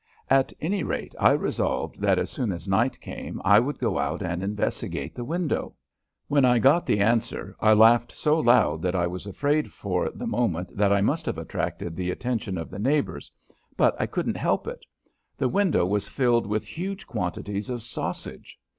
At 0.31 0.51
any 0.59 0.81
rate, 0.81 1.13
I 1.19 1.33
resolved 1.33 1.99
that 2.01 2.17
as 2.17 2.31
soon 2.31 2.51
as 2.51 2.67
night 2.67 2.99
came 2.99 3.39
I 3.45 3.59
would 3.59 3.77
go 3.77 3.99
out 3.99 4.23
and 4.23 4.41
investigate 4.41 5.13
the 5.13 5.23
window. 5.23 5.75
When 6.27 6.43
I 6.43 6.57
got 6.57 6.87
the 6.87 6.99
answer 6.99 7.55
I 7.59 7.73
laughed 7.73 8.11
so 8.11 8.39
loud 8.39 8.81
that 8.81 8.95
I 8.95 9.05
was 9.05 9.27
afraid 9.27 9.71
for 9.71 10.09
the 10.09 10.25
moment 10.25 10.71
I 10.81 11.01
must 11.01 11.27
have 11.27 11.37
attracted 11.37 11.95
the 11.95 12.09
attention 12.09 12.57
of 12.57 12.71
the 12.71 12.79
neighbors, 12.79 13.31
but 13.77 13.95
I 14.01 14.07
couldn't 14.07 14.37
help 14.37 14.65
it. 14.67 14.83
The 15.37 15.47
window 15.49 15.85
was 15.85 16.07
filled 16.07 16.47
with 16.47 16.63
huge 16.65 17.05
quantities 17.05 17.69
of 17.69 17.83
sausage. 17.83 18.57